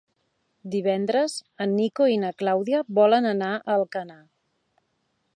Divendres 0.75 1.33
en 1.65 1.75
Nico 1.81 2.07
i 2.13 2.17
na 2.23 2.31
Clàudia 2.41 2.79
volen 3.01 3.27
anar 3.33 3.51
a 3.59 3.75
Alcanar. 3.77 4.19